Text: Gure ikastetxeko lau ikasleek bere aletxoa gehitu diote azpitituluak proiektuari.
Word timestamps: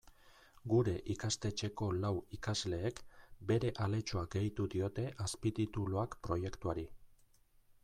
Gure 0.71 0.93
ikastetxeko 1.15 1.89
lau 2.05 2.11
ikasleek 2.37 3.03
bere 3.53 3.71
aletxoa 3.87 4.25
gehitu 4.37 4.67
diote 4.77 5.07
azpitituluak 5.29 6.19
proiektuari. 6.29 6.91